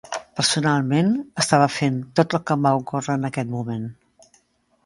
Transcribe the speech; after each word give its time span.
Personalment 0.37 1.11
estava 1.43 1.67
fent 1.75 2.01
tot 2.21 2.37
el 2.39 2.43
que 2.47 2.57
em 2.59 2.65
va 2.69 2.75
ocórrer 2.81 3.19
en 3.21 3.29
aquest 3.31 3.53
moment. 3.57 3.89